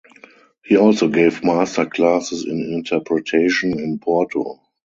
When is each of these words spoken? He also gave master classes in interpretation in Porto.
He 0.63 0.77
also 0.77 1.07
gave 1.09 1.43
master 1.43 1.85
classes 1.85 2.43
in 2.43 2.73
interpretation 2.73 3.79
in 3.79 3.99
Porto. 3.99 4.59